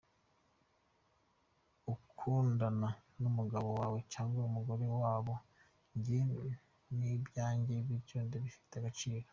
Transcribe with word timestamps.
Ukundana 1.93 2.89
n’umugabo 3.21 3.67
wabo 3.79 3.97
cyangwa 4.13 4.39
umugore 4.49 4.85
wabo, 5.03 5.33
njye 5.97 6.19
n’ibyanjye 6.97 7.75
nibyo 7.87 8.21
bifite 8.45 8.73
agaciro. 8.79 9.27